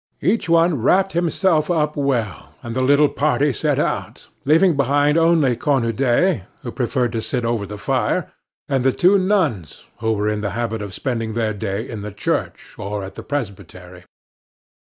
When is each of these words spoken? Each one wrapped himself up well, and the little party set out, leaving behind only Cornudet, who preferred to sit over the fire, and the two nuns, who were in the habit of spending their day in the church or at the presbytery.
Each 0.21 0.49
one 0.49 0.81
wrapped 0.81 1.13
himself 1.13 1.69
up 1.69 1.95
well, 1.95 2.55
and 2.63 2.75
the 2.75 2.81
little 2.83 3.07
party 3.07 3.53
set 3.53 3.77
out, 3.77 4.29
leaving 4.45 4.75
behind 4.75 5.15
only 5.15 5.55
Cornudet, 5.55 6.47
who 6.63 6.71
preferred 6.71 7.11
to 7.11 7.21
sit 7.21 7.45
over 7.45 7.67
the 7.67 7.77
fire, 7.77 8.31
and 8.67 8.83
the 8.83 8.93
two 8.93 9.19
nuns, 9.19 9.85
who 9.99 10.13
were 10.13 10.27
in 10.27 10.41
the 10.41 10.49
habit 10.57 10.81
of 10.81 10.95
spending 10.95 11.33
their 11.33 11.53
day 11.53 11.87
in 11.87 12.01
the 12.01 12.11
church 12.11 12.73
or 12.79 13.03
at 13.03 13.13
the 13.13 13.21
presbytery. 13.21 14.05